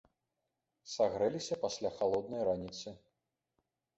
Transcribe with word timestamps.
Сагрэліся 0.93 1.55
пасля 1.65 1.91
халоднай 1.99 2.43
раніцы. 2.49 2.87